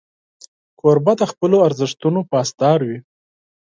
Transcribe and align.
کوربه 0.79 1.13
د 1.19 1.23
خپلو 1.31 1.57
ارزښتونو 1.67 2.19
پاسدار 2.31 2.79
وي. 2.87 2.97